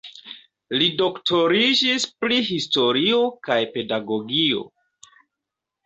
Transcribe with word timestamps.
Li 0.79 0.87
doktoriĝis 1.01 2.09
pri 2.25 2.41
historio 2.49 3.23
kaj 3.49 3.61
pedagogio. 3.79 4.69